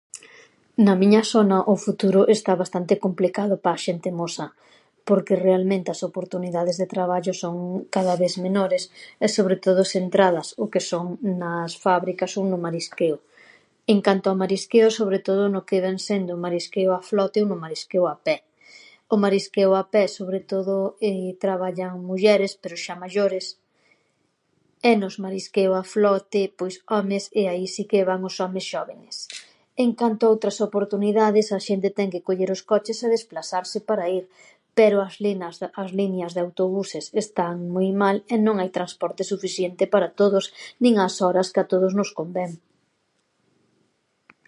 Na 0.85 0.93
miña 1.01 1.23
sona 1.33 1.57
o 1.73 1.75
futuro 1.85 2.21
está 2.35 2.51
bastante 2.63 2.93
complicado 3.05 3.53
pa 3.63 3.71
a 3.75 3.81
xente 3.85 4.09
mosa 4.21 4.47
porque, 5.09 5.35
realmente, 5.47 5.87
as 5.91 6.01
oportunidades 6.09 6.75
de 6.81 6.91
traballo 6.95 7.33
son 7.43 7.55
cada 7.95 8.13
ves 8.21 8.35
menores 8.45 8.83
e, 9.25 9.27
sobre 9.37 9.55
todo, 9.65 9.77
as 9.81 9.91
entradas 10.03 10.47
o 10.63 10.65
que 10.73 10.81
son 10.91 11.05
nas 11.41 11.71
fábricas 11.85 12.33
son 12.35 12.45
no 12.51 12.57
marisqueo. 12.65 13.17
En 13.93 13.99
canto 14.07 14.27
a 14.29 14.39
marisqueo, 14.43 14.87
sobre 14.99 15.19
todo 15.27 15.41
no 15.53 15.61
que 15.67 15.77
vén 15.85 15.97
sendo 16.07 16.41
marisqueo 16.45 16.91
a 16.93 17.01
flote 17.09 17.37
ou 17.41 17.47
no 17.51 17.57
marisqueo 17.65 18.05
a 18.13 18.15
pé. 18.25 18.35
O 19.13 19.15
marisqueo 19.23 19.71
a 19.81 19.83
pé, 19.93 20.03
sobre 20.19 20.39
todo, 20.51 20.71
traballan 21.43 21.93
mulleres, 22.09 22.51
pero 22.61 22.75
xa 22.83 22.95
maiores, 23.03 23.45
e 24.89 24.91
nos 25.01 25.15
marisqueo 25.23 25.71
a 25.81 25.83
flote, 25.93 26.41
pois 26.59 26.75
homes 26.95 27.23
e 27.39 27.41
aí 27.51 27.65
si 27.75 27.83
que 27.89 28.07
van 28.09 28.21
os 28.29 28.35
homes 28.43 28.65
xóvenes. 28.71 29.15
En 29.85 29.89
canto 29.99 30.21
a 30.25 30.31
outras 30.33 30.57
oportunidades, 30.67 31.47
a 31.57 31.59
xente 31.67 31.89
ten 31.97 32.09
que 32.13 32.23
coller 32.27 32.49
os 32.55 32.61
coches 32.71 32.97
e 33.01 33.07
desplasarse 33.15 33.77
para 33.89 34.05
ir, 34.19 34.25
pero 34.79 34.97
as 35.07 35.15
linas, 35.25 35.55
as 35.83 35.91
liñas 35.99 36.31
de 36.35 36.41
autobuses 36.45 37.05
están 37.23 37.55
moi 37.75 37.89
mal 38.03 38.17
e 38.33 38.35
non 38.45 38.55
hai 38.59 38.69
transporte 38.77 39.21
sufisiente 39.31 39.83
para 39.93 40.13
todos, 40.19 40.45
nin 40.81 40.93
ás 41.05 41.15
horas 41.27 41.51
que 41.53 41.59
a 41.61 41.67
todos 41.71 41.91
nos 41.99 42.09
convén. 42.19 42.51